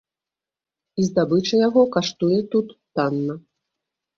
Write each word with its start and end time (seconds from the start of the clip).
І 1.03 1.05
здабыча 1.09 1.55
яго 1.67 1.81
каштуе 1.99 2.39
тут 2.57 2.67
танна. 2.99 3.35